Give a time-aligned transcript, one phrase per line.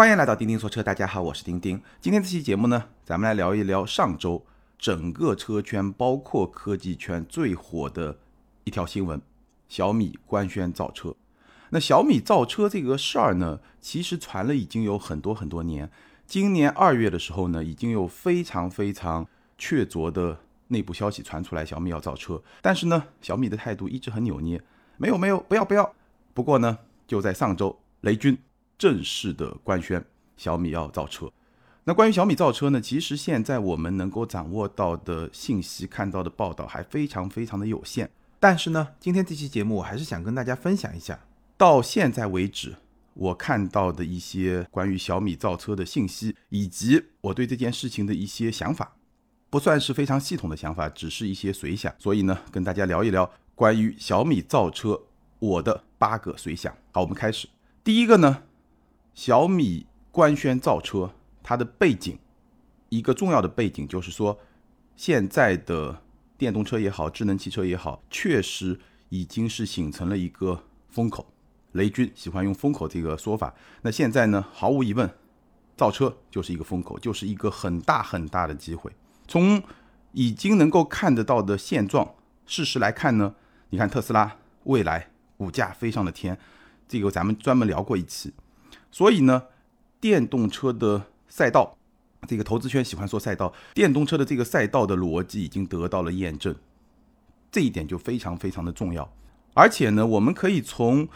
[0.00, 1.78] 欢迎来到钉钉说车，大家好，我是钉钉。
[2.00, 4.42] 今天这期节目呢，咱们来聊一聊上周
[4.78, 8.16] 整个车圈，包括科技圈最火的
[8.64, 9.20] 一条新闻：
[9.68, 11.14] 小米官宣造车。
[11.68, 15.90] 那小米造车这个事儿呢，其实传了已经有很多很多年。
[16.26, 19.28] 今年二月的时候呢，已经有非常非常
[19.58, 20.38] 确凿的
[20.68, 22.42] 内部消息传出来，小米要造车。
[22.62, 24.62] 但是呢，小米的态度一直很扭捏，
[24.96, 25.94] 没有没有，不要不要。
[26.32, 28.38] 不过呢，就在上周，雷军。
[28.80, 30.02] 正式的官宣，
[30.38, 31.30] 小米要造车。
[31.84, 32.80] 那关于小米造车呢？
[32.80, 38.10] 其实现在我们能够掌握到的信息、看到的报道还非常非常的有限。
[38.38, 41.18] 但是呢，今天这期节目我还是想跟大家分享一下，
[41.58, 42.74] 到现在为止
[43.12, 48.96] 我看到的一些关于小米造车的信息，以及我对这件事情的一些想法，
[49.50, 51.94] 不算是非常系统的想法，只是一些随想。
[51.98, 54.98] 所以呢，跟大家聊一聊关于小米造车
[55.38, 56.74] 我的八个随想。
[56.92, 57.46] 好，我们开始。
[57.84, 58.42] 第一个呢。
[59.14, 62.18] 小米官宣造车，它的背景，
[62.88, 64.38] 一个重要的背景就是说，
[64.96, 66.02] 现在的
[66.38, 71.26] 电动车也好，智能汽车也好，确实已经是形成了一个风口。
[71.72, 73.54] 雷军喜欢用风口这个说法。
[73.82, 75.08] 那现在呢，毫无疑问，
[75.76, 78.90] 造车就是一个风口，就是一个很大很大的机会。
[79.28, 79.62] 从
[80.12, 82.14] 已经能够看得到的现状
[82.46, 83.34] 事实来看呢，
[83.68, 86.36] 你看特斯拉未来股价飞上了天，
[86.88, 88.32] 这个咱们专门聊过一期。
[88.90, 89.44] 所以呢，
[90.00, 91.76] 电动车的赛道，
[92.26, 96.54] 这个投资圈喜欢说赛道，电动车的这个赛道的逻辑已经得到了验证，
[97.52, 99.12] 这一点就非常非常的重要。
[99.54, 101.08] 而且呢，我们可以从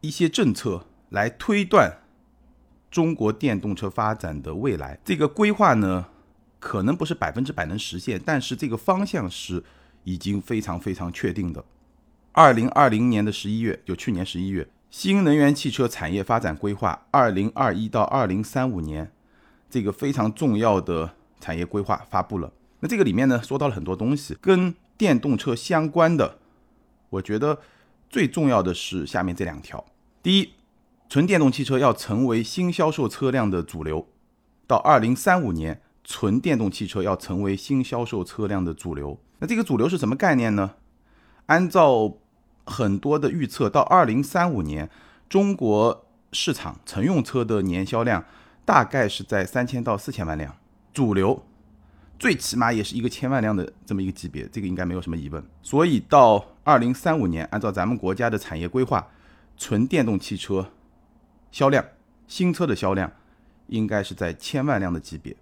[0.00, 1.98] 一些政策来推断
[2.90, 4.98] 中国电动车发展的未来。
[5.04, 6.06] 这个规划呢，
[6.58, 9.62] 可能不是百分之百能实现，但是这个方向是
[10.04, 11.64] 已经非常非常确定的。
[12.32, 14.68] 二零二零年的十一月，就去年十一月。
[14.92, 19.10] 新能源汽车产业发展规划（二零二一到二零三五年）
[19.70, 22.52] 这个非常重要的产业规划发布了。
[22.80, 26.36] 那这个里面呢，说到了很多东西，跟电动车相关的。
[27.08, 27.60] 我觉得
[28.10, 29.82] 最重要的是下面这两条：
[30.22, 30.52] 第一，
[31.08, 34.06] 纯电动汽车要成为新销售车辆的主流；
[34.66, 39.18] 到二零三五年，纯电动汽车要成为新销售车辆的主流。
[39.38, 40.72] 那这个主流是什么概念呢？
[41.46, 42.18] 按照
[42.64, 44.88] 很多的预测，到二零三五年，
[45.28, 48.24] 中国市场乘用车的年销量
[48.64, 50.56] 大概是在三千到四千万辆，
[50.92, 51.44] 主流
[52.18, 55.44] 最起码也是一个千万辆的这么一个级别，这个应该没有什么疑问。
[55.62, 59.08] 所以到二零三五年，按照咱们国家的产业规划，
[59.56, 60.70] 纯电动汽车
[61.50, 61.84] 销量
[62.28, 63.10] 新车的销量
[63.66, 65.36] 应该是在千万辆的级别。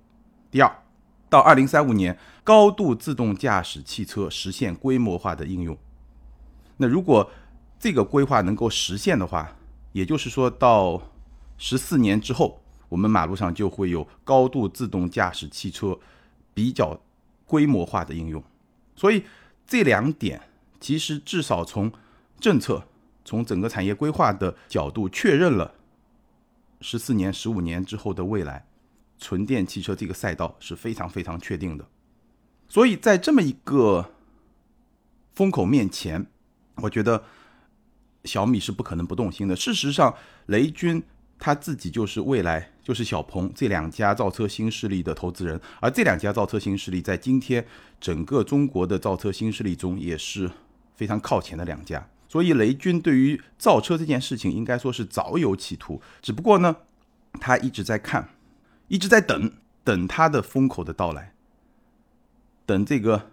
[0.51, 0.75] 第二，
[1.29, 5.77] 到二零三五年，高度自动驾驶汽车实现规模化的应用。
[6.81, 7.31] 那如果
[7.79, 9.55] 这个规划能够实现的话，
[9.93, 11.03] 也就是说到
[11.59, 12.59] 十四年之后，
[12.89, 15.99] 我们马路上就会有高度自动驾驶汽车
[16.55, 16.99] 比较
[17.45, 18.43] 规模化的应用。
[18.97, 19.25] 所以
[19.67, 20.41] 这两点
[20.81, 21.93] 其实至少从
[22.39, 22.83] 政策、
[23.27, 25.75] 从整个产业规划的角度确认了
[26.81, 28.65] 十四年、十五年之后的未来，
[29.19, 31.87] 纯电汽车这个赛道是非常非常确定的。
[32.69, 34.13] 所以在这么一个
[35.35, 36.27] 风口面前，
[36.83, 37.23] 我觉得
[38.25, 39.57] 小米是不可能不动心的。
[39.57, 40.15] 事实上，
[40.47, 41.03] 雷军
[41.39, 47.67] 他自己就是未来就是小鹏这两家造车新势力的投资人，而这两家造车新势力在今天
[47.99, 50.51] 整个中国的造车新势力中也是
[50.95, 52.07] 非常靠前的两家。
[52.29, 56.77] 所以，雷军对于造车这件事情应该说是早有企图，只不过呢，
[57.41, 58.29] 他一直在看，
[58.89, 59.51] 一直在等，
[59.83, 61.33] 等他的风口的到来，
[62.67, 63.31] 等这个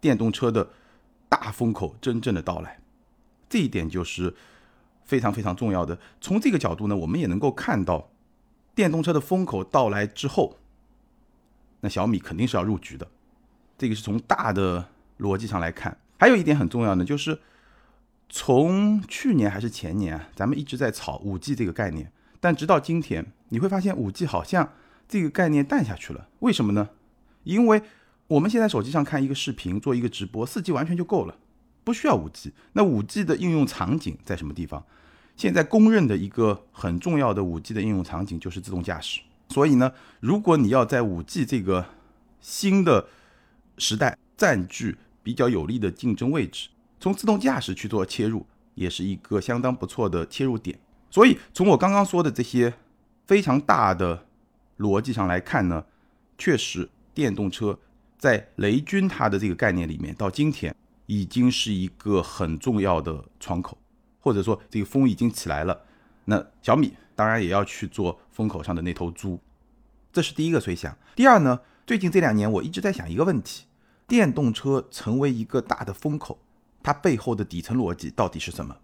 [0.00, 0.70] 电动车的。
[1.28, 2.78] 大风口真正的到来，
[3.48, 4.34] 这一点就是
[5.04, 5.98] 非常非常重要的。
[6.20, 8.10] 从这个角度呢，我们也能够看到，
[8.74, 10.56] 电动车的风口到来之后，
[11.80, 13.06] 那小米肯定是要入局的。
[13.76, 14.88] 这个是从大的
[15.18, 15.96] 逻辑上来看。
[16.18, 17.38] 还有一点很重要的，就是
[18.28, 24.72] 从去年还是前年啊，咱们一直在炒五 G 这个概念，但直到今天，你会发现五 G 好像
[25.06, 26.28] 这个概念淡下去了。
[26.40, 26.90] 为什么呢？
[27.44, 27.82] 因为
[28.28, 31.34] 我们现在手机上看一个视频，做一个直播，四 G 完全就够了，
[31.82, 32.52] 不需要五 G。
[32.74, 34.84] 那五 G 的应用场景在什么地方？
[35.34, 39.22] 现在公认的一个很重要的五 G 的应用场景就是自动驾驶。
[39.48, 41.86] 所以呢，如果你要在五 G 这个
[42.42, 43.06] 新的
[43.78, 46.68] 时代占据比较有利的竞争位置，
[47.00, 48.44] 从自动驾驶去做切入，
[48.74, 50.78] 也是一个相当不错的切入点。
[51.10, 52.74] 所以从我刚刚说的这些
[53.26, 54.26] 非常大的
[54.76, 55.86] 逻辑上来看呢，
[56.36, 57.78] 确实电动车。
[58.18, 60.74] 在雷军他的这个概念里面，到今天
[61.06, 63.78] 已经是一个很重要的窗口，
[64.20, 65.84] 或者说这个风已经起来了。
[66.24, 69.40] 那小米当然也要去做风口上的那头猪。
[70.12, 70.96] 这是第一个随想。
[71.14, 73.66] 第二呢，最近这两年我一直在想一个问题：
[74.06, 76.38] 电动车成为一个大的风口，
[76.82, 78.76] 它背后的底层逻辑到底是什么？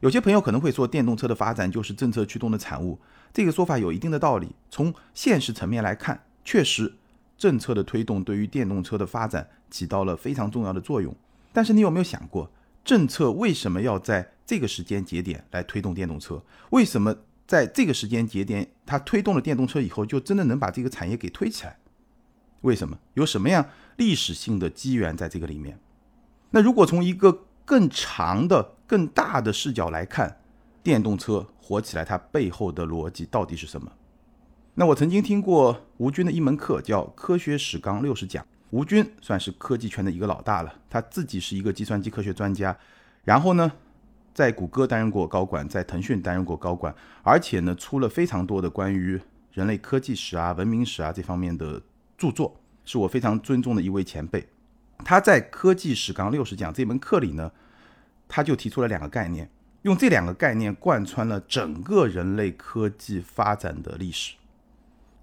[0.00, 2.98] 有些朋友可能会说，电动车的发展就是政策驱动的产物。
[3.32, 4.48] 这个说法有一定的道理。
[4.68, 6.92] 从现实层面来看，确实
[7.42, 11.12] 政策的推动对于电动车的发展起到了非常重要的作用。
[11.52, 12.48] 但是你有没有想过，
[12.84, 16.40] 政策为什么要在这个时间节点来推动电动车？
[16.70, 21.78] 为什么在这个时间节点，它推动了电动车以后，就真的能把这个产业给推起来？
[22.60, 22.96] 为什么？
[23.14, 25.80] 有什么样历史性的机缘在这个里面？
[26.52, 30.36] 那如果从一个更长的、更大的视角来看，
[30.80, 33.90] 电动车火起来，它背后的逻辑到底是什么？
[34.74, 38.42] 那我曾经听过吴军的一门课，叫《科学史纲六十讲》。
[38.70, 42.74] 吴军算是科技圈的一个老大了，他自己是一个计算机科学专家，
[43.24, 43.70] 然后呢，
[44.32, 49.20] 在谷歌担任过高管，在腾讯担任过高管，而且呢，出了非常多的关于
[49.52, 51.82] 人类科技史啊、文明史啊这方面的
[52.16, 54.48] 著作，是我非常尊重的一位前辈。
[55.04, 57.52] 他在《科技史纲六十讲》这门课里呢。
[58.34, 59.50] 他就提出了两个概念，
[59.82, 64.36] 用这两个概念贯穿了整个人类科技发展的历史，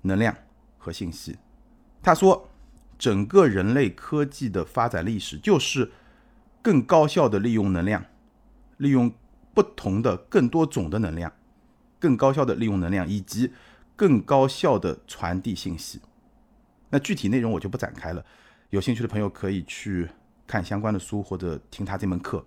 [0.01, 0.35] 能量
[0.77, 1.37] 和信息。
[2.01, 2.49] 他说，
[2.97, 5.91] 整个人类科技的发展历史就是
[6.61, 8.05] 更高效的利用能量，
[8.77, 9.11] 利用
[9.53, 11.31] 不同的更多种的能量，
[11.99, 13.51] 更高效的利用能量以及
[13.95, 16.01] 更高效的传递信息。
[16.89, 18.25] 那具体内容我就不展开了，
[18.69, 20.09] 有兴趣的朋友可以去
[20.47, 22.45] 看相关的书或者听他这门课。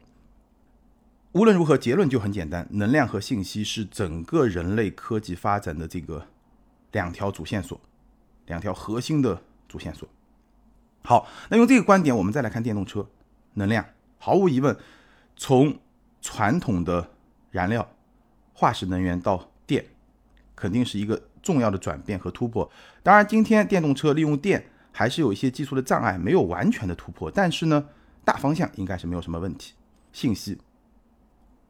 [1.32, 6.26] 无论如何，结论就很简单：能量和信息是整个人类科技发展的这个
[6.92, 7.80] 两条主线索，
[8.46, 10.08] 两条核心的主线索。
[11.04, 13.06] 好，那用这个观点，我们再来看电动车。
[13.54, 13.84] 能量
[14.18, 14.74] 毫无疑问，
[15.36, 15.78] 从
[16.22, 17.10] 传统的
[17.50, 17.86] 燃料
[18.54, 19.84] 化石能源到电，
[20.54, 22.70] 肯定是一个重要的转变和突破。
[23.02, 27.30] 当然，今天电动车利用电还是有一些技术的障碍，没有完全的突破。
[27.30, 27.88] 但是呢，
[28.24, 29.74] 大方向应该是没有什么问题。
[30.12, 30.58] 信息。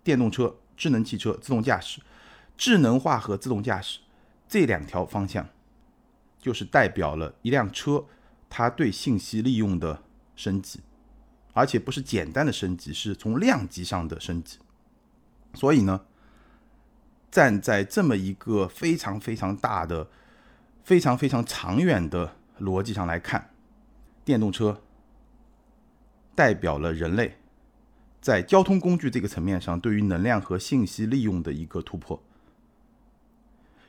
[0.05, 2.01] 电动车、智能汽车、自动驾驶、
[2.57, 4.01] 智能化和自动驾驶
[4.52, 5.49] 这两条方向，
[6.38, 8.04] 就是代表了一辆车
[8.50, 10.02] 它对信息利用的
[10.37, 10.81] 升级，
[11.54, 14.58] 而且不是简单的升级，是从量级上的升级。
[15.54, 16.04] 所以呢，
[17.31, 20.10] 站在这么一个非常非常大的、
[20.84, 23.54] 非常非常长远的逻辑上来看，
[24.22, 24.82] 电动车
[26.34, 27.38] 代表了人类。
[28.20, 32.22] 在交通工具这个层面上，对于能量和信息利用的一个突破。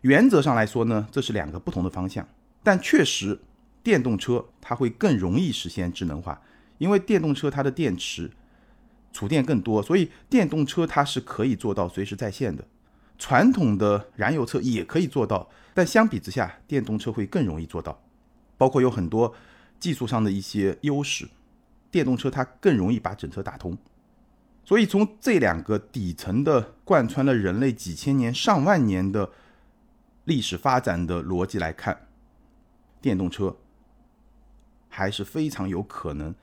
[0.04, 2.28] 原则上来说呢，这是两个不同的方向，
[2.62, 3.40] 但确实，
[3.82, 6.42] 电动车它会更容易实现智能化，
[6.78, 8.30] 因为电动车它的电池
[9.14, 12.66] 储电更多，所以电动车它是可以做到随时在线的。
[13.18, 18.04] 传统的燃油车也可以做到，但相比之下，电动车会更容易做到，
[18.58, 19.34] 包括有很多
[19.80, 21.30] 技术上的一些优势，
[21.90, 23.78] 电动车它更容易把整车打通。
[24.66, 29.30] 所以，从这两个底层的贯穿了人类几千年、上万年的
[30.26, 32.08] 历史发展的逻辑来看，
[33.02, 33.56] 电动车
[34.90, 36.34] 还是非常有可能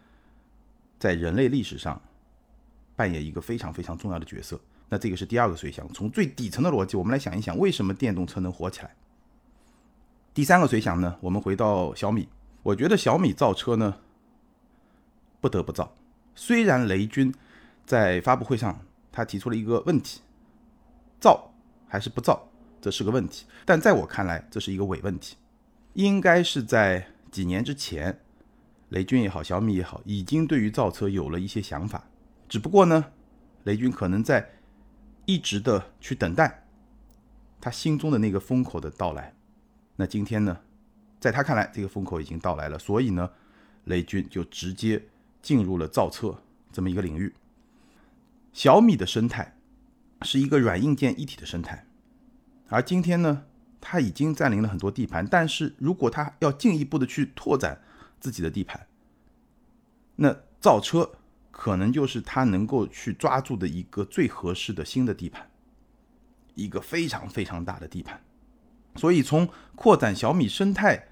[0.99, 2.00] 在人类历史上
[2.97, 4.61] 扮演一个非常非常重要的角色。
[4.88, 5.87] 那这个是第二个随想。
[5.93, 8.94] 从最底层的逻辑，我们来想一想，为什么电动车能火起来？
[10.34, 11.17] 第三个随想呢？
[11.20, 12.29] 我们回到小米，
[12.63, 13.99] 我觉得小米造车呢，
[15.41, 15.94] 不得不造。
[16.34, 17.34] 虽然雷军。
[17.87, 18.79] 在发布会上，
[19.10, 20.20] 他提出了一个问题：
[21.19, 21.51] 造
[21.89, 22.49] 还是不造？
[22.81, 23.46] 这是个问题。
[23.65, 25.37] 但在我看来，这是一个伪问题。
[25.94, 28.20] 应该是在几年之前，
[28.91, 32.05] 雷军也好，小米也好，已经对于造车有了一些想法。
[32.49, 33.13] 只不过呢，
[33.65, 34.51] 雷军可能在
[35.27, 36.67] 一直的去等待
[37.60, 39.34] 他心中的那个风口的到来。
[39.96, 40.58] 那今天呢，
[41.20, 43.31] 在他看来，这个风口已经到来了，所以呢，
[43.84, 45.03] 雷军就直接
[45.43, 47.34] 进入了造车这么一个领域。
[48.53, 49.56] 小米的生态
[50.22, 51.87] 是一个软硬件一体的生态，
[52.70, 53.44] 而今天呢，
[53.81, 55.27] 它已经占领了很多地盘。
[55.27, 57.82] 但是如果它要进一步的去拓展
[58.19, 58.86] 自己的地盘，
[60.17, 61.10] 那造车
[61.50, 65.50] 可能就是它能够去抓住的一个最合适的新的地盘，
[66.55, 68.22] 一个非常非常大的地盘。
[68.96, 71.08] 所以从扩展小米生态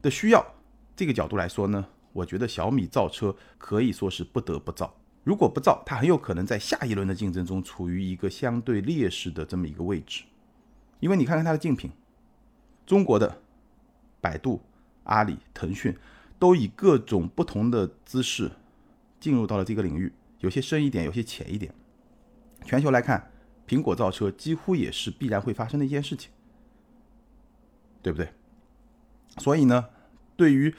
[0.00, 0.54] 的需要
[0.96, 4.94] 这个角度来说呢，我觉得小米造车可以说是不得不造。
[5.24, 10.24] 如果不造，它很有可能在下一轮的竞争中处于一个相对劣势的这么一个位置，
[11.02, 11.90] 因为你看看它的竞品，
[12.86, 13.42] 中国的
[14.20, 14.60] 百度、
[15.02, 15.98] 阿里、腾讯
[16.38, 18.52] 都以各种不同的姿势
[19.18, 21.74] 进入到了这个领域，有些深一点，有些浅一点。
[22.64, 23.32] 全球来看，
[23.66, 26.30] 苹果造车几乎也是必然会发生的一件事情。
[28.00, 28.28] 对不对？
[29.38, 29.88] 所以呢，
[30.36, 30.72] 对于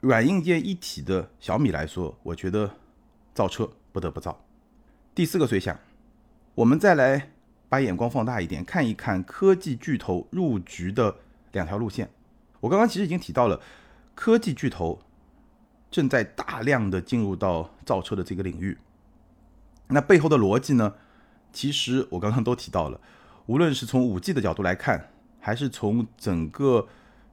[0.00, 2.76] 软硬件一体的小米来说，我觉得
[3.34, 4.44] 造车不得不造。
[5.14, 5.78] 第四个随想，
[6.54, 7.32] 我们再来
[7.72, 11.16] 把眼光放大一点，看一看科技巨头入局的
[11.52, 12.10] 两条路线。
[12.60, 13.62] 我刚刚其实已经提到了，
[14.14, 15.00] 科技巨头
[15.90, 18.76] 正在大量的进入到造车的这个领域。
[19.88, 20.92] 那背后的逻辑呢？
[21.50, 23.00] 其实我刚刚都提到了，
[23.46, 25.08] 无论是从五 G 的角度来看，
[25.40, 26.86] 还是从整个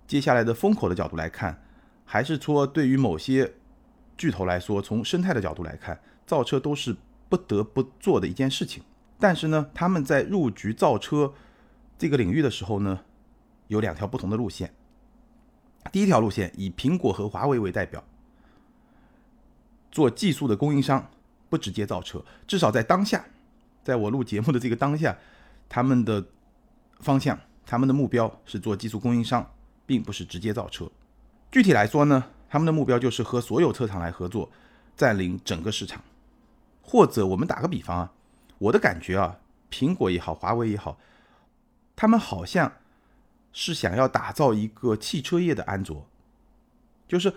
[0.07, 1.61] 接下来的风口的角度来看，
[2.05, 3.55] 还是说对于某些
[4.17, 6.95] 巨头来说，从生态的角度来看，造车都是
[7.27, 8.81] 不得不做的一件事情。
[9.19, 11.33] 但是呢，他们在入局造车
[11.97, 13.01] 这个领域的时候呢，
[13.67, 14.73] 有两条不同的路线。
[15.91, 18.03] 第一条路线以苹果和华为为代表，
[19.91, 21.09] 做技术的供应商，
[21.49, 23.25] 不直接造车，至少在当下。
[23.83, 25.17] 在我录节目的这个当下，
[25.67, 26.23] 他们的
[26.99, 29.51] 方向、他们的目标是做技术供应商，
[29.85, 30.89] 并不是直接造车。
[31.51, 34.51] 具体来说呢，他们的目标就是和所有车厂来合作，
[34.95, 36.01] 占领整个市场。
[36.81, 38.11] 或者我们打个比方啊，
[38.59, 39.39] 我的感觉啊，
[39.71, 40.97] 苹果也好，华为也好，
[41.95, 42.71] 他们好像
[43.51, 46.07] 是想要打造一个汽车业的安卓，
[47.07, 47.33] 就是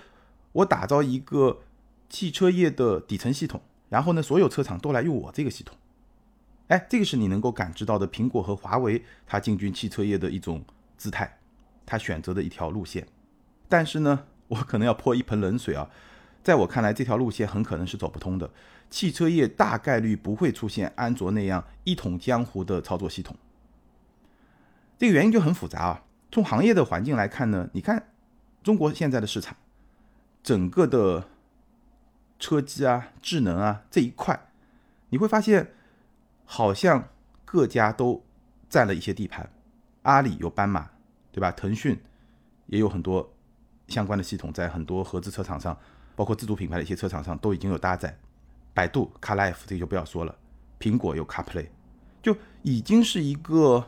[0.52, 1.62] 我打造一个
[2.08, 5.76] 汽车业的底层系统，然后呢，所有车厂都来用我这个系统。
[6.68, 10.64] 哎，这个是你能够感知到的，苹果和华为它进军汽车业的一种
[10.96, 11.38] 姿态，
[11.84, 13.06] 它选择的一条路线。
[13.68, 15.90] 但是呢，我可能要泼一盆冷水啊，
[16.42, 18.50] 在我看来，这条路线很可能是走不通的。
[18.90, 23.36] 汽车业大概率不会出现安卓那样一统江湖的操作系统。
[24.98, 26.04] 这个原因就很复杂啊。
[26.30, 28.08] 从行业的环境来看呢，你看
[28.62, 29.56] 中国现在的市场，
[30.42, 31.28] 整个的
[32.38, 34.48] 车机啊、智能啊这一块，
[35.10, 35.72] 你会发现。
[36.44, 37.08] 好像
[37.46, 38.22] 各家都
[38.68, 39.48] 占了一些地盘，
[40.02, 40.90] 阿里有斑马，
[41.30, 41.50] 对吧？
[41.50, 41.98] 腾讯
[42.66, 43.31] 也有很多
[43.92, 45.76] 相关的系统，在很多合资车厂上，
[46.16, 48.18] 包括自主品牌的一些车厂上都已经有搭载。
[48.72, 50.34] 百度 CarLife 这个就不要说了，
[50.80, 51.66] 苹果有 CarPlay，
[52.22, 53.86] 就已经是一个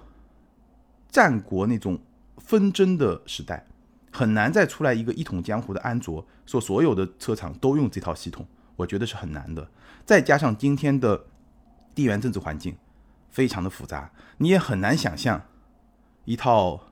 [1.08, 1.98] 战国那种
[2.36, 3.66] 纷争的时代，
[4.12, 8.46] 很难再出来一个一统江湖的安卓，说所有的车厂都用这套系统，
[8.76, 9.66] 我觉得是很难的。
[10.04, 11.24] 再加上今天的。
[11.94, 12.76] 地缘政治环境
[13.30, 15.40] 非常的复杂，你也很难想象
[16.24, 16.88] 一套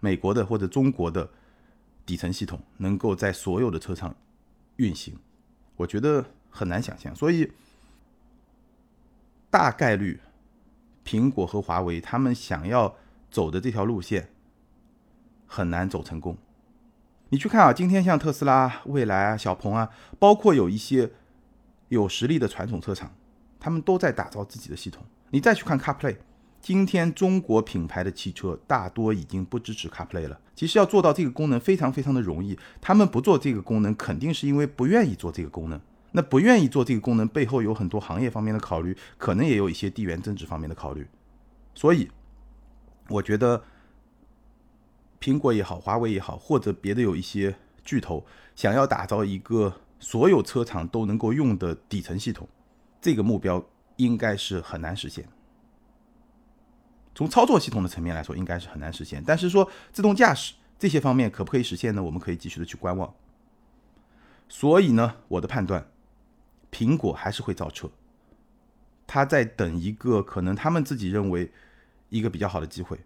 [0.00, 1.28] 美国的或者中国的
[2.08, 4.16] 底层系统能够在所有的车上
[4.76, 5.18] 运行，
[5.76, 7.14] 我觉得很难想象。
[7.14, 7.52] 所以
[9.50, 10.18] 大概率，
[11.04, 12.96] 苹果和华为他们想要
[13.30, 14.30] 走的这条路线
[15.46, 16.38] 很难走成功。
[17.28, 21.10] 你去看啊，今天像特斯拉、蔚来啊、小鹏啊，包括有一些
[21.88, 23.12] 有实力的传统车厂。
[23.60, 25.04] 他们都在打造自己的系统。
[25.28, 26.16] 你再去看 CarPlay，
[26.68, 30.38] 今天中国品牌的汽车大多已经不支持 CarPlay 了。
[30.54, 35.80] 其实要做到这个功能非常非常的容易，他们不做这个功能，肯定是因为不愿意做这个功能。
[36.12, 41.06] 那不愿意做这个功能背后有很多行业方面的考虑，可能也有一些地缘政治方面的考虑。
[41.74, 42.06] 所以，
[43.08, 43.64] 我觉得
[45.18, 48.22] 苹果也好，华为也好，或者别的有一些巨头
[48.54, 52.46] 想要打造一个所有车厂都能够用的底层系统。
[53.00, 53.64] 这个目标
[53.96, 55.26] 应该是很难实现。
[57.18, 59.20] 从操作系统的层面来说，应该是很难实现。
[59.26, 62.00] 但是说自动驾驶这些方面可不可以实现呢？
[62.00, 63.12] 我们可以继续的去观望。
[64.48, 65.84] 所以呢，我的判断，
[66.70, 67.90] 苹果还是会造车，
[69.04, 71.50] 他在等一个可能他们自己认为
[72.08, 72.96] 一个比较好的机会，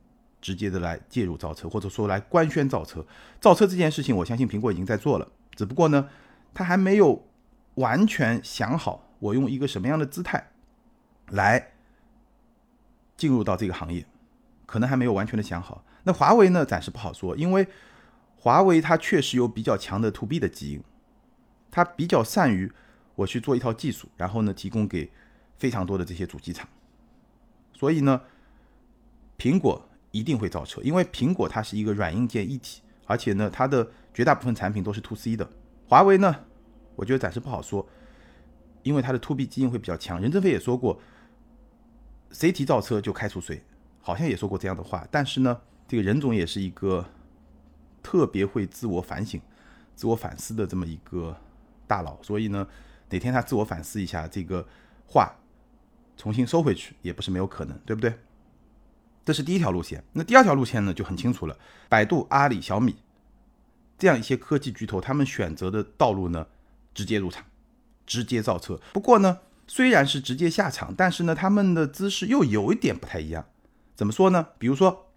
[0.42, 3.02] 直接的来介入造车，或者说来官宣造车。
[3.40, 6.06] 造车这件事情，我相信苹果已经在做了，只不过呢，
[6.52, 7.26] 他还没有
[7.76, 9.08] 完全想好。
[9.20, 10.50] 我用一个什么样的姿态
[11.30, 11.71] 来
[13.22, 14.04] 进入到这个行业，
[14.66, 15.84] 可能还没有完全的想好。
[16.02, 16.66] 那华为呢？
[16.66, 17.64] 暂时不好说，因为
[18.36, 20.82] 华为它确实有比较强的 to B 的基因，
[21.70, 22.72] 它比较善于
[23.14, 25.08] 我去做一套技术，然后呢提供给
[25.56, 26.68] 非常多的这些主机厂。
[27.72, 28.22] 所以呢，
[29.38, 35.48] 苹果一定会造车，因为苹果它是一个软硬件一体，而且呢它的绝大部分产品都是 to C 的。
[35.86, 36.34] 华为呢，
[36.96, 37.88] 我觉得暂时不好说。
[38.82, 41.00] 因为它的 to B 基因会比较强，任正非也说过，
[42.32, 43.62] 谁提造车就开除谁，
[44.00, 45.06] 好像也说过这样的话。
[45.10, 47.04] 但是呢，这个任总也是一个
[48.02, 49.40] 特别会自我反省、
[49.94, 51.36] 自我反思的这么一个
[51.86, 52.66] 大佬，所以呢，
[53.10, 54.66] 哪天他自我反思一下，这个
[55.06, 55.34] 话
[56.16, 58.18] 重新收回去也不是没有可能，对不对？
[59.24, 60.02] 这是第一条路线。
[60.12, 61.56] 那第二条路线呢就很清楚了，
[61.88, 62.96] 百度、阿里、小米
[63.98, 66.46] 这样一些科技巨头，他们选择的道路呢，
[66.94, 67.44] 直接入场。
[68.04, 73.46] 直接造车，不过呢，虽然是直接下场，但是呢，他们的姿势又有一点不太一样。
[73.94, 74.48] 怎么说呢？
[74.58, 75.10] 比如说，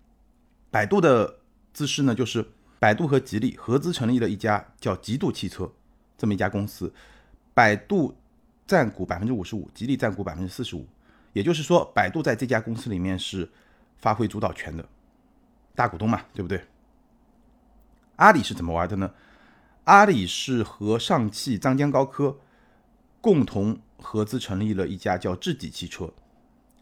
[0.70, 1.40] 百度的
[1.74, 2.48] 姿势呢，就是
[2.80, 5.72] 百度和吉利合资成立了一家叫极度汽车
[6.18, 6.94] 这么一家公司，
[7.54, 8.16] 百度
[8.68, 10.88] 占股百分之五十五，吉利占股百分之四十五，
[11.34, 13.50] 也就是说，百度在这家公司里面是
[13.98, 14.88] 发挥主导权的
[15.74, 16.64] 大股东嘛，对不对？
[18.18, 19.12] 阿里是怎么玩的呢？
[19.86, 22.38] 阿里是和上汽、张江高科
[23.22, 26.14] 共同合资成立了一家叫智己汽车，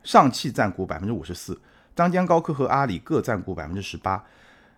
[0.03, 1.59] 上汽占股百分之五十四，
[1.95, 4.23] 张江高科和阿里各占股百分之十八，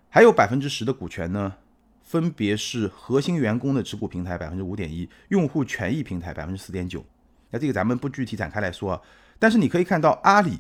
[0.09, 1.55] 还有百分之十的股权呢，
[2.03, 7.03] 分别是核心员工的持股平台百分之五点一，用户权益平台百分之四点九。
[7.49, 9.01] 那这个咱们不具体展开来说啊，
[9.39, 10.59] 但是你可以看到阿里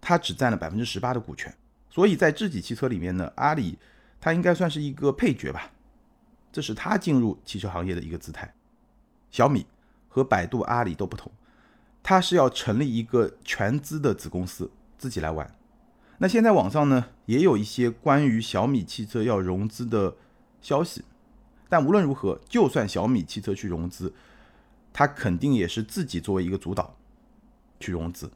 [0.00, 1.54] 它只占了百分之十八的股权，
[1.90, 3.78] 所以在智己汽车里面呢，阿里。
[4.24, 5.68] 它应该算是一个配角吧，
[6.52, 8.54] 这是它进入汽车行业的一个姿态。
[9.32, 9.66] 小米
[10.12, 11.32] 和百度、阿里都不同，
[12.02, 15.50] 它是要成立一个全资的子公司，自己来玩。
[16.18, 20.14] 那现在网上呢也有一些关于小米汽车要融资的
[20.60, 21.02] 消息，
[21.70, 24.12] 但无论如何，就算小米汽车去融资，
[24.92, 26.94] 它肯定也是自己作为一个主导
[27.80, 28.30] 去融资，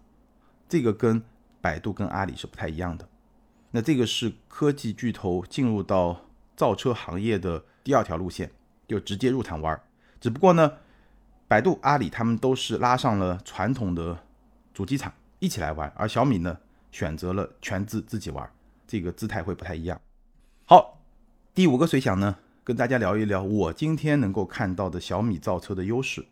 [0.66, 1.22] 这个跟
[1.60, 3.06] 百度跟阿里是不太一样的。
[3.72, 6.22] 那这个是科技巨头进入到
[6.56, 8.50] 造车行业的第二条路线，
[8.88, 9.78] 就直接入场玩。
[10.18, 10.72] 只不过呢，
[11.48, 14.18] 百度、阿里他们都是拉上了传统的
[14.74, 16.58] 主机厂一起来玩，而小米呢
[16.90, 18.50] 选择了全资自己玩，
[18.86, 20.00] 这个姿态会不太一样。
[20.64, 21.00] 好，
[21.54, 26.26] 第五个随想呢，跟大家聊一聊我今天能够看到的小米造车的优势。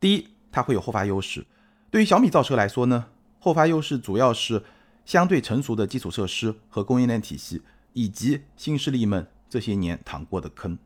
[0.00, 1.46] 第一，它会有后发优势。
[1.90, 3.06] 对于小米造车来说呢，
[3.38, 4.64] 后发优势主要是。
[5.08, 7.62] 相对成熟的基础设施和供应链体系，
[7.94, 10.76] 以及新势力们这些年躺过的坑，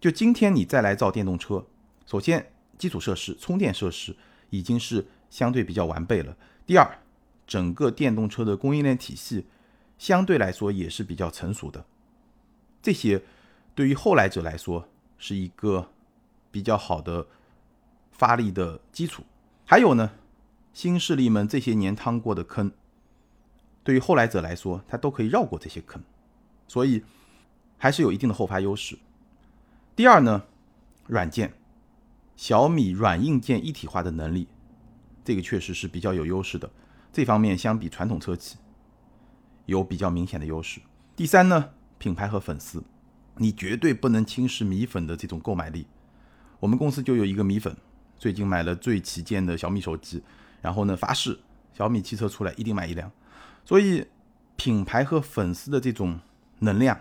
[0.00, 1.66] 就今天你再来造电动车，
[2.06, 4.16] 首先基础设施、充电设施
[4.50, 6.36] 已经是相对比较完备了。
[6.64, 6.98] 第二，
[7.46, 9.46] 整个电动车的供应链体系
[9.98, 11.84] 相对来说也是比较成熟的。
[12.82, 13.22] 这些
[13.74, 15.90] 对于后来者来说是一个
[16.50, 17.26] 比较好的
[18.12, 19.22] 发力的基础。
[19.64, 20.12] 还有呢，
[20.72, 22.70] 新势力们这些年趟过的坑。
[23.82, 26.02] 对于后来者来说，他都可以绕过这些坑，
[26.66, 27.04] 所以
[27.78, 28.98] 还是有一定的后发优势。
[29.94, 30.42] 第二呢，
[31.06, 31.52] 软件，
[32.36, 34.46] 小米软硬件一体化的能力，
[35.24, 36.70] 这个确实是比较有优势的。
[37.12, 38.58] 这方面相比传统车企
[39.64, 40.80] 有比较明显的优势。
[41.16, 42.84] 第三呢，品牌和粉丝，
[43.36, 45.86] 你绝对不能轻视米粉的这种购买力。
[46.60, 47.74] 我们公司就有一个米粉，
[48.18, 50.22] 最近买了最旗舰的小米手机，
[50.60, 51.38] 然后呢发誓
[51.72, 53.10] 小米汽车出来一定买一辆。
[53.64, 54.06] 所以，
[54.56, 56.20] 品牌和粉丝的这种
[56.58, 57.00] 能量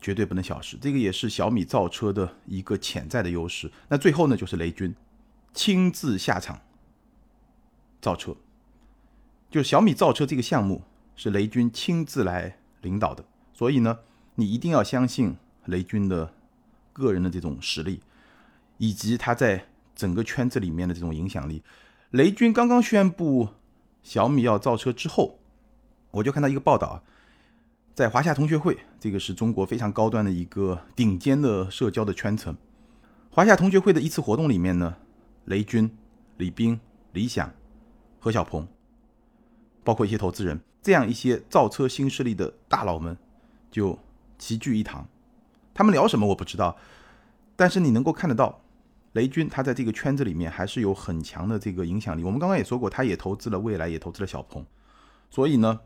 [0.00, 3.70] 绝对不能小视，这个也是小米造车的一个潜在的优势。
[3.88, 4.94] 那最后呢，就是雷军
[5.52, 6.60] 亲自下场
[8.00, 8.36] 造车，
[9.50, 10.82] 就小米造车这个项目
[11.16, 13.24] 是雷军亲自来领导的。
[13.52, 13.98] 所以呢，
[14.36, 16.32] 你一定要相信雷军的
[16.92, 18.00] 个人的这种实力，
[18.76, 21.62] 以及他在整个圈子里面的这种影响力。
[22.10, 23.48] 雷军刚刚宣布
[24.02, 25.38] 小米要造车之后。
[26.10, 27.02] 我就看到一个报道，
[27.98, 32.56] 在华夏同学会，这个是中国非常高端的一个顶尖的社交的圈层。
[33.28, 34.94] 华夏同学会的一次活动里面呢，
[35.46, 35.90] 雷军、
[36.36, 36.78] 李斌、
[37.10, 37.52] 李想、
[38.20, 38.68] 何小鹏，
[39.82, 43.18] 包括一些投资人，这样一些造车新势力的大佬们
[43.68, 43.98] 就
[44.38, 45.04] 齐聚一堂。
[45.74, 46.76] 他们聊什么我不知道，
[47.56, 48.60] 但是你能够看得到，
[49.14, 52.22] 雷军他在这个圈子里面还是有很强的这个影响力。
[52.22, 54.64] 我们刚刚也说过，他也投资了蔚来，也投资了小鹏，
[55.28, 55.80] 所以呢。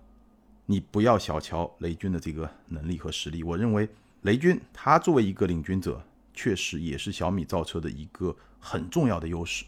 [0.73, 3.87] 你不要小瞧雷军的这个能力和实力，我认为
[4.23, 9.67] 雷军他作为一个领军者，确实也是小米造车的一个很重要的优势。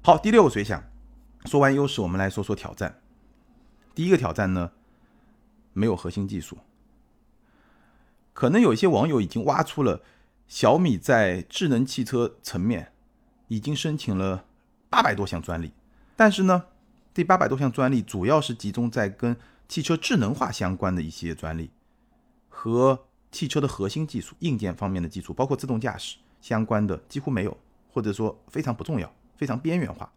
[0.00, 0.80] 好，第六个随想，
[1.46, 3.00] 说完优势，我们来说说挑战。
[3.96, 4.70] 第一个挑战呢，
[5.72, 6.56] 没有核心技术。
[8.32, 10.02] 可能有一些网友已经挖出了
[10.46, 12.92] 小米在智能汽车层面
[13.48, 14.44] 已经申请了
[14.88, 15.72] 八百多项专利，
[16.14, 16.66] 但是呢，
[17.12, 19.36] 这八百多项专利主要是集中在跟
[19.72, 21.70] 汽车智能化相关的一些专利
[22.50, 27.56] 和汽车的核心技术、硬件方面的技术，包括自动驾驶相关的几乎没有，
[27.90, 30.12] 或者说非常不重要、非常边缘化。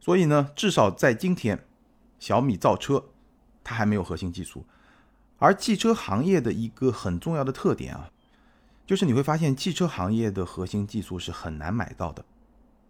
[0.00, 1.62] 所以呢，至少在今天，
[2.18, 3.04] 小米造车
[3.62, 4.64] 它还没有核心技术。
[5.36, 8.10] 而汽车行业的一个很重要的特点啊，
[8.86, 12.24] 就是你会发现汽车行业的核心技术是很难买到的。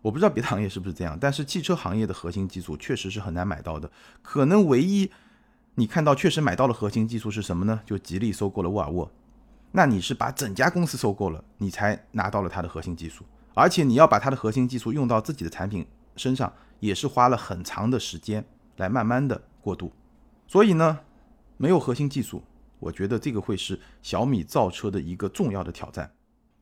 [0.02, 3.90] 我不知道别的行业是不是这样，但是汽车行业的核心技术确实是很难买到的，
[4.22, 5.10] 可能唯一。
[5.74, 7.80] 你看到确实买到了核心技术是什么呢？
[7.86, 9.10] 就吉利收购了沃尔沃，
[9.72, 18.44] 那你是把整家公司收购了，你才拿到了它的核心技术，而且你要把它的核心技术用到自己的产品身上，也是花了很长的时间
[18.76, 19.90] 来慢慢的过渡。
[20.46, 21.00] 所以呢，
[21.56, 22.42] 没有核心技术
[22.80, 26.10] 我觉得这个会是小米造车的一个重要的挑战。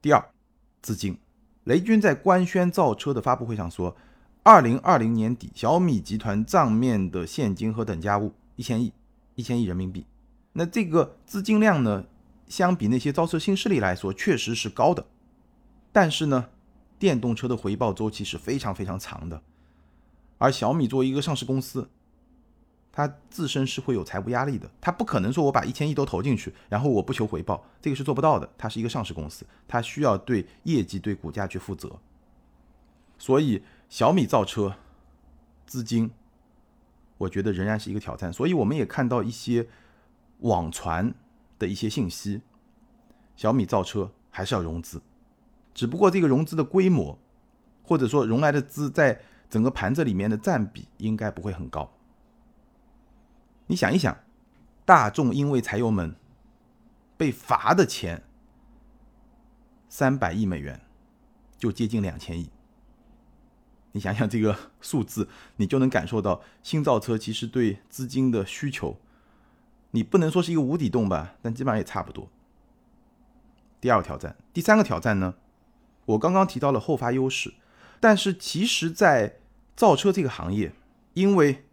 [0.03, 0.25] 第二，
[0.83, 1.19] 资金。
[1.65, 3.95] 雷军在官宣造车的发布会上说，
[4.43, 8.93] 二零二零年底小米集团账面的现金和等价物一千亿，
[9.39, 10.05] 一千亿人民币。
[10.55, 12.05] 那这个资金量呢，
[12.49, 15.07] 相比那些造车新势力来说，确实是高的。
[15.93, 16.49] 但是呢，
[16.99, 19.41] 电动车的回报周期是非常非常长的，
[20.39, 21.89] 而小米作为一个上市公司。
[22.91, 28.51] 它自身是会有财务压力的，它不可能说我把一千亿都投进去，然后我不求回报，这个是做不到的。
[28.59, 32.01] 它是一个上市公司，它需要对业绩、对股价去负责。
[33.17, 34.75] 所以小米造车
[35.65, 36.11] 资金，
[37.19, 38.33] 我觉得仍然是一个挑战。
[38.33, 39.69] 所以我们也看到一些
[40.39, 41.13] 网传
[41.59, 42.41] 的一些信息，
[43.37, 45.03] 小米造车还是要融资，
[45.75, 47.19] 只不过这个融资的规模，
[47.83, 51.93] 或者说融来的资在整个盘子里面的占比应该不会很高。
[53.67, 54.17] 你想一想，
[54.85, 56.15] 大众因为柴油门
[57.17, 58.23] 被罚的钱
[59.89, 60.81] 三百亿美元，
[61.59, 62.51] 就接近两千亿。
[63.93, 68.99] 你想想这个 数字，你就能感受到新造车其实对资金的需求，
[69.93, 72.29] 你不能说是一个无底洞吧，但基本上也差不多。
[73.81, 75.35] 第二个挑战，第三个挑战呢？
[76.07, 77.55] 我刚刚提到了后发优势，
[78.01, 79.37] 但是其实，在
[79.77, 80.73] 造车这个行业，
[81.15, 81.65] 因为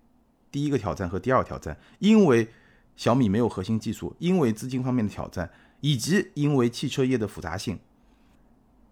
[0.51, 2.49] 第一个挑战和第二个挑战，因为
[2.95, 5.49] 小米没有核心技术，因为资金方面的挑战，
[5.82, 7.80] 以及因为汽车业的复杂性，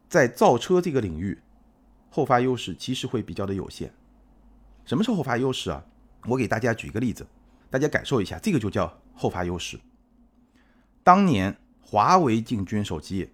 [0.09, 1.39] 在造车这个领域，
[2.15, 3.91] 后发优势其实会比较的有限。
[4.85, 5.83] 什么是后发优势啊？
[6.27, 7.25] 我给大家举一个例子，
[7.71, 9.79] 大家感受一下，这个就叫后发优势。
[11.03, 13.29] 当年华为进军手机业，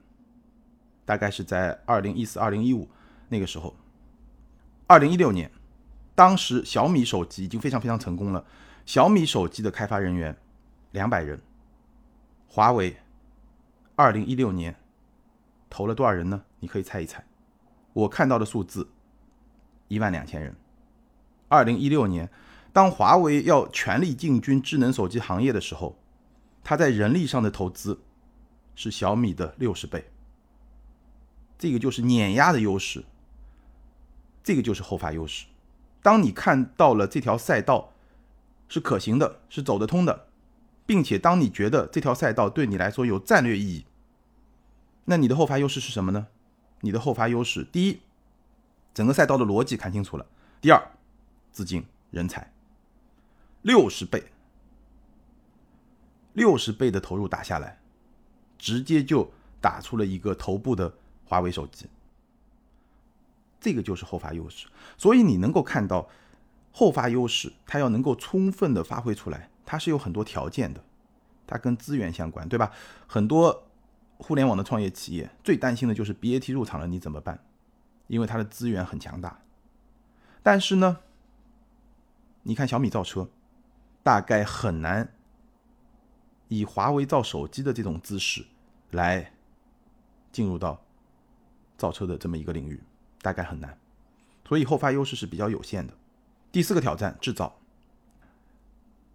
[1.04, 2.88] 大概是在二零一四、二零一五
[3.28, 3.76] 那个时候，
[4.88, 5.52] 二零一六年。
[6.16, 8.46] 当时小米手机已经非常非常成功了，
[8.86, 10.38] 小米手机的开发人员
[10.92, 11.42] 两百人，
[12.48, 12.96] 华为
[13.96, 14.76] 二零一六年
[15.70, 16.44] 投了多少人呢？
[16.60, 17.26] 你可以猜一猜，
[18.00, 18.90] 我看到的数字
[19.88, 20.56] 一万两千人。
[21.48, 22.30] 二零一六年，
[22.72, 25.98] 当华为要全力进军智能手机行业的时候，
[26.64, 28.02] 它在人力上的投资
[28.76, 30.12] 是小米的六十倍，
[31.58, 33.04] 这个就是碾压的优势，
[34.44, 35.48] 这个就是后发优势。
[36.02, 37.92] 当你看到了这条赛道
[38.68, 40.28] 是可行的，是走得通的，
[40.86, 43.86] 并且当你觉得这条赛道对你来说有战略意义，
[45.06, 46.28] 那你的后发优势是什么呢？
[46.82, 48.00] 你的后发优势，第一，
[48.94, 50.26] 整个赛道的逻辑看清楚了；
[50.62, 50.82] 第二，
[51.52, 52.52] 资金、人才，
[53.62, 54.24] 六十倍，
[56.34, 57.80] 六十倍的投入打下来，
[58.58, 60.94] 直接就打出了一个头部的
[61.26, 61.88] 华为手机。
[63.60, 66.08] 这个就是后发优势，所以你能够看到
[66.72, 70.82] 后发优势，它要能够充分的发挥出来，它是有很多条件的，
[71.46, 72.72] 它跟资源相关，对吧？
[73.06, 73.69] 很多
[74.20, 77.44] 互联网的创业企业最担心的就是 BAT 入场了，你怎么办？
[78.06, 79.42] 因为它的资源很强大。
[80.44, 81.00] 但是呢，
[82.44, 83.28] 你看小米造车，
[84.04, 85.12] 大概很难
[86.50, 88.46] 以华为造手机的这种姿势
[88.92, 89.34] 来
[90.32, 90.80] 进入到
[91.76, 92.80] 造车的这么一个领域。
[93.22, 93.78] 大概很难，
[94.48, 95.94] 所以后发优势是比较有限的。
[96.54, 97.60] 第四个挑战，制造。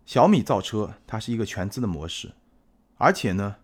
[0.04, 2.34] 小米造车它是一个全资的模式，
[2.98, 3.56] 而且呢，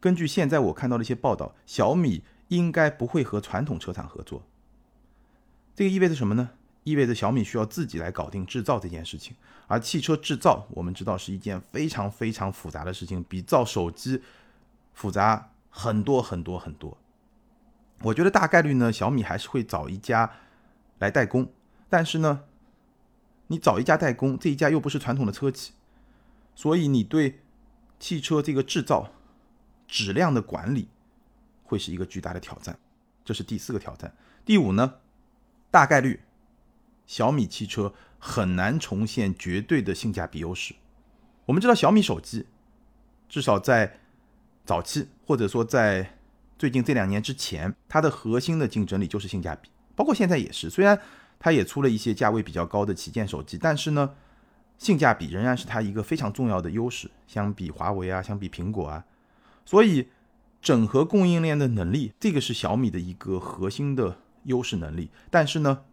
[0.00, 4.42] 根据现在我看到的一些报道，小米应该不会和传统车厂合作。
[5.74, 6.50] 这个意味着什么呢？
[6.84, 9.36] 意味着小米需要自己来搞定制造这件事情。
[9.66, 14.22] 而汽车制造，我们知道是一件非常非常复杂的事情，比造手机
[14.94, 16.96] 复杂很多很多很多。
[18.02, 20.32] 我觉得大概率呢，小米还是会找一家
[20.98, 21.52] 来代工，
[21.90, 22.44] 但是呢，
[23.48, 25.74] 你找一家代工，这一家又不是传统的车企，
[26.54, 27.40] 所以你对
[27.98, 29.12] 汽车这个制造
[29.90, 30.88] 质量的管理
[31.64, 32.78] 会是一个巨大的挑战，
[33.24, 34.14] 这是第四个挑战。
[34.44, 34.94] 第五呢，
[35.70, 36.20] 大概率
[37.06, 40.74] 小米汽车很难重现绝对的性价比优势。
[41.46, 42.46] 我们知道小米手机
[43.28, 43.98] 至少在
[44.64, 46.16] 早期或者说在
[46.56, 50.70] 最近这两年之前，它的核心的竞争力就是性价比，包括现在也是。
[50.70, 51.00] 虽然
[51.40, 54.14] 它也出了一些价位比较高的旗舰手机，但是呢，
[54.78, 57.10] 性价比仍然是它一个非常重要的优势。
[57.26, 59.04] 相比华为啊，相比苹果啊，
[59.70, 60.08] 所以
[60.60, 65.10] 整合供应链的能力，这个是小米的一个核心的优势能力。
[65.30, 65.84] 但是呢，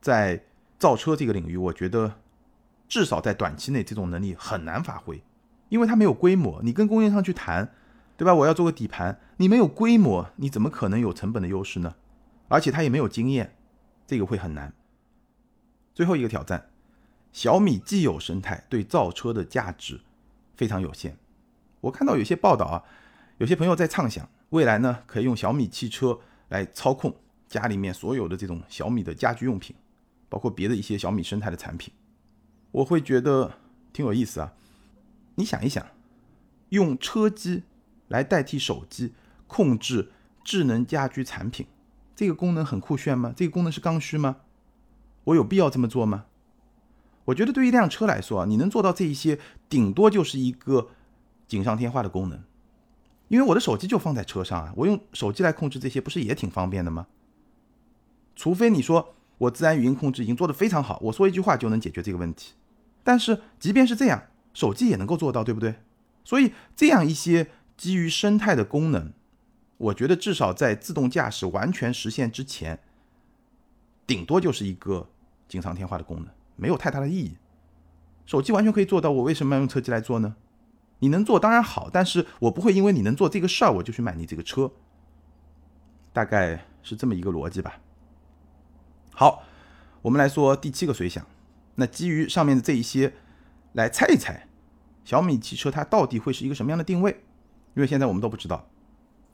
[0.00, 0.46] 在
[0.78, 2.14] 造车这个领域，我觉得
[2.88, 5.22] 至少在短期内，这种能力很难发挥，
[5.68, 6.62] 因为它没有规模。
[6.62, 7.74] 你跟供应商去谈。
[8.14, 8.34] 对吧？
[8.34, 11.96] 我要做个底盘，你没有规模，你怎么可能有成本的优势呢？
[12.46, 13.56] 而且他也没有经验，
[14.06, 14.72] 这个会很难。
[15.92, 16.68] 最后一个挑战，
[17.32, 20.02] 小米既有生态，对造车的价值
[20.54, 21.16] 非常有限。
[21.80, 22.84] 我看到有些报道啊，
[23.42, 26.16] 有些朋友在畅想未来呢，可以用小米汽车
[26.50, 27.12] 来操控
[27.48, 29.74] 家里面所有的这种小米的家居用品，
[30.28, 31.92] 包括别的一些小米生态的产品。
[32.70, 33.52] 我会觉得
[33.92, 34.52] 挺有意思啊。
[35.34, 35.84] 你想一想，
[36.68, 37.64] 用车机
[38.06, 39.12] 来代替手机
[39.48, 40.12] 控制
[40.44, 41.66] 智能家居产品，
[42.14, 43.34] 这个功能很酷炫吗？
[43.36, 44.36] 这个功能是刚需吗？
[45.24, 46.26] 我有必要这么做吗？
[47.24, 50.90] 我觉得对于一辆车来说啊，你能做到这一些，顶多就是一个
[51.48, 52.40] 锦上添花的功能。
[53.32, 57.06] 因为我的手机就放在车上啊，我用手机来控制这些，不是也挺方便的吗？
[58.36, 62.52] 除非你说我自然语音控制已经做得非常好，我说一句话就能解决这个问题。
[63.02, 65.76] 但是即便是这样，手机也能够做到，对不对？
[66.22, 69.14] 所以这样一些基于生态的功能，
[69.78, 72.80] 我觉得至少在自动驾驶完全实现之前，
[74.06, 75.08] 顶多就是一个
[75.48, 76.26] 锦上添花的功能。
[76.56, 77.38] 没有太大的意义，
[78.26, 80.36] 手机完全可以做到，我为什么要用车机来做呢？
[81.02, 84.70] 你能做当然好，但是我不会因为你能做这个事儿，我就去买你这个车，
[86.12, 87.80] 大概是这么一个逻辑吧。
[89.12, 89.42] 好，
[90.02, 91.26] 我们来说第七个随想，
[91.74, 93.14] 那基于上面的这一些，
[93.72, 94.46] 来猜一猜，
[95.04, 97.10] 小米汽车它到底会是一个什么样的定位？
[97.74, 98.68] 因为现在我们都不知道。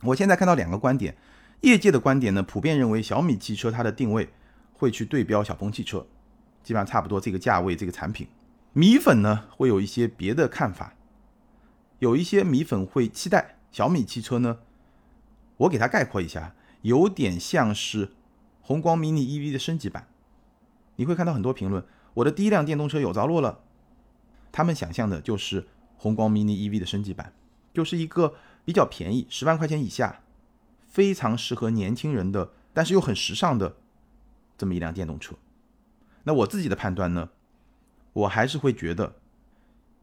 [0.04, 1.18] 我现在看到两个观点，
[1.60, 4.30] 业界的观点呢，普遍认为小米汽车它的定位
[4.72, 6.06] 会去对标小鹏汽车。
[6.62, 8.26] 基本上差不多这个价位，这个产品，
[8.72, 10.94] 米粉呢会有一些别的看法，
[11.98, 14.60] 有一些米粉会期待小米汽车呢，
[15.56, 18.12] 我给它概括一下，有点像是
[18.60, 20.08] 红光 mini EV 的升级版。
[20.96, 21.84] 你会看到很多评论，
[22.14, 23.60] 我的第一辆电动车有着落了，
[24.52, 27.32] 他们想象的就是红光 mini EV 的升级版，
[27.72, 28.34] 就是一个
[28.64, 30.20] 比较便宜，十万块钱以下，
[30.86, 33.76] 非常适合年轻人的，但是又很时尚的
[34.56, 35.34] 这么一辆电动车。
[36.24, 37.30] 那我自己的判断呢，
[38.12, 39.16] 我还是会觉得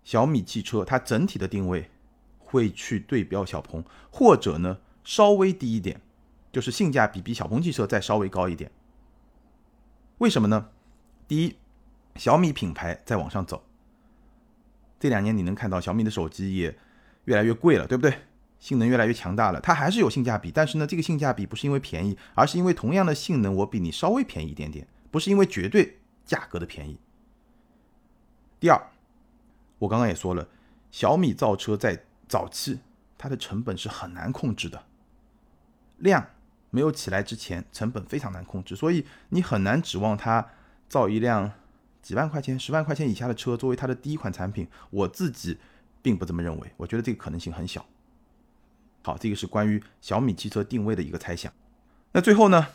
[0.05, 1.89] 小米汽车它整体的定位
[2.39, 5.99] 会去对标小鹏，或者呢稍微低一点，
[6.53, 8.71] 就是性价比比小鹏汽车再稍微高一点。
[10.19, 10.69] 为什么呢？
[11.27, 11.57] 第一，
[12.15, 13.63] 小米品牌在往上走，
[14.97, 16.77] 这两年你能看到小米的手机也
[17.25, 18.13] 越来越贵了，对不对？
[18.57, 25.97] 性能越来越强大了，它还是有性价比，但是呢，这个性价比不是因为便宜，而是因为同样的性能我比你稍微便宜一点点，不是因为绝对。
[26.25, 26.97] 价格的便宜。
[28.59, 28.81] 第二，
[29.85, 30.47] 我刚刚也说了，
[30.91, 32.79] 小米造车在早期
[33.17, 34.83] 它的成本是很难控制的，
[35.97, 36.27] 量
[36.71, 40.47] 没有起来之前，成本非常难控制，所以你很难指望它
[40.89, 41.51] 造一辆
[42.01, 44.67] 几万块钱、十万块钱以下的车作为它的第一款产品。
[44.89, 45.57] 我自己
[46.01, 47.85] 并不这么认为，我觉得这个可能性很小。
[49.03, 51.53] 好，这个是关于小米汽车定位的一个猜想。
[52.11, 52.67] 那最后呢，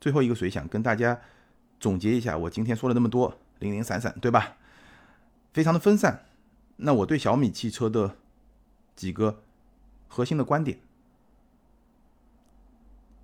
[0.00, 1.18] 最后一个随想跟大家。
[1.78, 4.56] 总结一下，我今天说了那么多，零零散散，对吧？
[5.56, 6.26] 非常的分散。
[6.76, 8.18] 那我对小米汽车的
[8.94, 9.42] 几个
[10.06, 10.78] 核心的观点，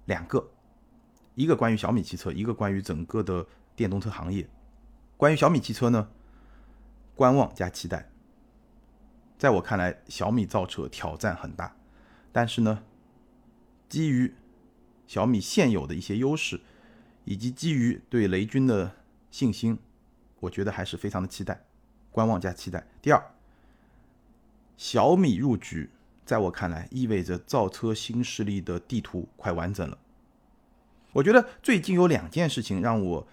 [0.07, 0.51] 两个，
[1.35, 4.49] 一个关于小米汽车，一个关于整个的电动车行业。
[5.19, 6.09] 关于小米汽车呢，
[7.15, 8.11] 观望加期待。
[9.37, 11.77] 在我看来，小米造车挑战很大，
[12.33, 12.83] 但是呢，
[13.91, 14.35] 基于
[15.07, 16.63] 小米现有的一些优势。
[17.25, 18.97] 以及基于对雷军的
[19.31, 19.79] 信心，
[20.41, 21.65] 我觉得还是非常的期待，
[22.13, 22.87] 观望加期待。
[23.01, 23.21] 第二，
[24.77, 25.91] 小米入局，
[26.25, 29.99] 在我看来意味着造车新势力的地图快完整了。
[31.15, 33.27] 我觉得最近有两件事情让我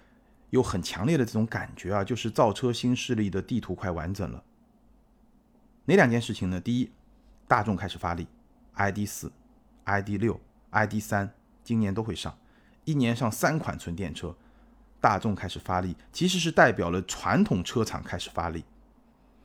[0.50, 4.44] 有很强烈的这种感觉啊，就是造车新势力的地图快完整了。
[5.86, 6.60] 哪两件事情呢？
[6.60, 6.92] 第一，
[7.48, 8.28] 大众开始发力
[8.74, 9.32] ，ID 四、
[9.86, 10.40] ID 六、
[10.72, 12.38] ID 三今年都会上。
[12.86, 14.36] 一年上三款纯电车，
[15.00, 18.64] 大众开始发力，其实是代表了传统车厂开始发力。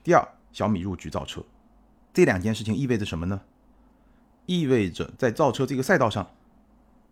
[0.02, 1.42] 第二，小米入局造车，
[2.12, 3.40] 这两件事情意味着什么呢？
[4.46, 6.30] 意味着在造车这个赛道上，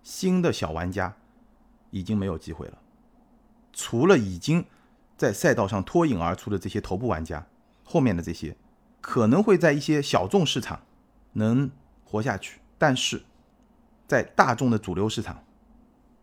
[0.02, 1.16] 新的小玩家
[1.90, 2.78] 已经没有机会了。
[3.72, 4.66] 除了已经
[5.16, 7.46] 在赛道上脱颖而出的这些头部玩家，
[7.84, 8.56] 后面的这些
[9.00, 10.82] 可能会在一些小众市场
[11.32, 11.70] 能
[12.04, 13.22] 活下去，但是
[14.06, 15.44] 在大众的主流市场。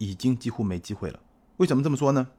[0.01, 1.19] 已经几乎没机会了。
[1.59, 2.29] 为什么这么说呢？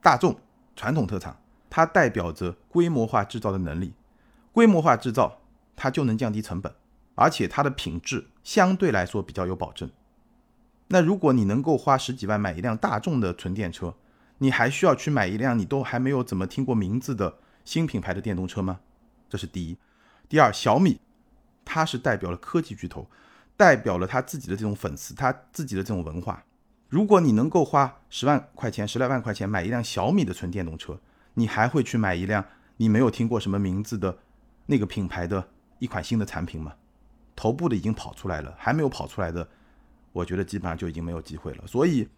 [0.00, 0.38] 大众
[0.76, 1.36] 传统特产，
[1.68, 3.92] 它代表着规模化制造的能力。
[4.52, 5.40] 规模化制造，
[5.74, 6.72] 它就能降低成本，
[7.16, 9.90] 而且它的品质相对来说比较有保证。
[10.86, 13.96] 那如果你能够花十几万买一辆大众的纯电车，
[14.38, 18.78] 你还需要去买一辆你都还没有怎么听过名字的新品牌的电动车吗？
[19.28, 19.76] 这是第一。
[20.28, 21.00] 第二，小米，
[21.64, 23.10] 它是代表了科技巨头，
[23.56, 26.44] 代表了他自己的这种粉丝，他自己的这种文化。
[26.88, 30.98] 如果你能够花十万块钱、十来万块钱买一辆小米的纯电动车，
[31.34, 32.44] 你还会去买一辆
[32.76, 34.18] 你没有听过什么名字的
[34.66, 36.74] 那个品牌的一款新的产品吗，
[37.34, 39.48] 头部的已经跑出来了，还没有跑出来的，
[40.12, 41.66] 我觉得基本上就已经没有机会了。
[41.66, 42.08] 所以，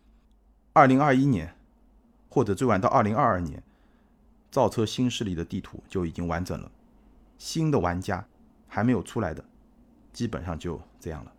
[0.72, 1.56] 二零二一年
[2.28, 3.62] 或者最晚到二零二二年，
[4.50, 6.70] 造车新势力的地图就已经完整了，
[7.38, 8.24] 新的玩家
[8.68, 9.42] 还没有出来的，
[10.12, 11.32] 基本上就这样了。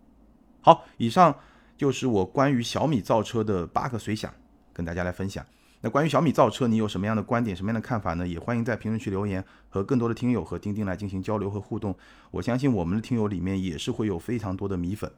[0.60, 1.34] 好，以上
[1.80, 4.30] 就是我关于小米造车的八个随想，
[4.70, 5.42] 跟大家来分享。
[5.80, 8.28] 那关于小米造车，你有什么样的观点、什么样的看法呢？
[8.28, 11.96] 也欢迎在评论区留言，和更多的听友和钉钉来进行交流和互动。
[12.32, 15.10] 我相信我们的听友里面也是会有非常多的米粉。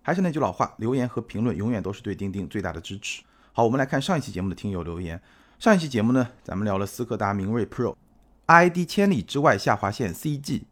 [0.00, 3.22] 还是那句老话，留言和评论永远都是对钉钉最大的支持。
[3.52, 5.20] 好，我们来看上一期节目的听友留言。
[5.58, 10.62] 上一期节目呢，咱们聊了斯柯达明锐 Pro，ID 千里之外下划线 CG。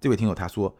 [0.00, 0.76] 这位听友他说。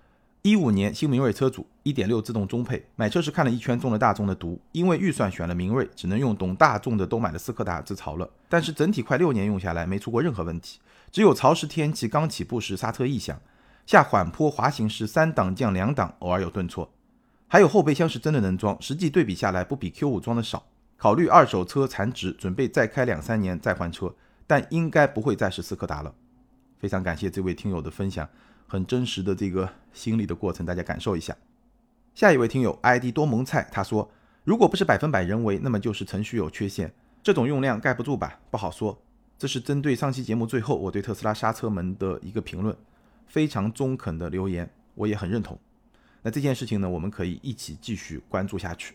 [0.46, 8.28] 一五年新明锐车主，一点六自动中配，买车时看了一圈中了大众的毒，因为预算选了明锐，只能用懂大众的都买了斯柯达，自嘲了。
[8.46, 10.80] 但是整体快六年用下来没出过任何问题，
[11.10, 13.40] 只有潮湿天气刚起步时刹车异响，
[13.86, 16.92] 下缓坡滑行时三档降两档偶尔有顿挫，
[17.48, 20.66] 还有后备箱是真的能装，实际对比下来不比 Q 五装的少。
[20.98, 24.14] 考虑二手车残值，准备再开两三年再换车，
[24.46, 26.14] 但应该不会再是斯柯达了。
[26.78, 28.28] 非常感谢这位听友的分享。
[28.66, 31.36] 很真实的这个心理的过程，大家感受一下。
[32.14, 34.10] 下一位听友 ID 多蒙菜，他说
[34.44, 36.92] ：“如果不是百分百人为，那么就是程序有缺陷。
[37.22, 38.38] 这种用量盖不住吧？
[38.50, 39.00] 不好说。”
[39.36, 42.74] 这是针对上期节目最后我对特斯拉刹车门的一个评论，
[43.26, 45.58] 非常中肯的留言，我也很认同。
[46.22, 48.94] 那这件事情呢，我们可以一起继续关注下去。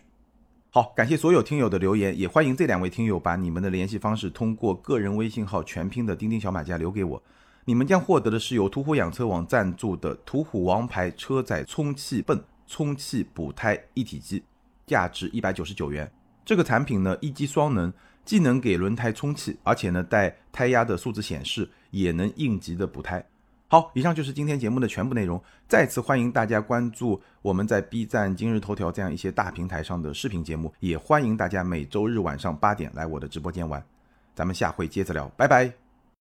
[0.70, 7.22] 好，感谢所有听友的留言，也欢迎这两位听友把你们的联系方式通过个人微信号全拼的钉钉小马甲留给我。
[7.64, 14.42] 你们将获得的是由途虎养车网赞助的途虎王牌车载充气泵充气补胎一体机，
[14.86, 16.10] 价值一百九十九元。
[16.44, 17.92] 这个产品呢，一机双能，
[18.24, 23.24] 既能给轮胎充气，而且呢带胎压的数字显示，也能应急的补胎。
[23.68, 25.40] 好，以上就是今天节目的全部内容。
[25.68, 33.80] 再次欢迎大家关注我们在 B 站、今日头条这样一些大平台上的视频节目，也欢迎大家每周日晚上八点来我的直播间玩。
[34.34, 35.89] 咱们下回接着聊，拜拜。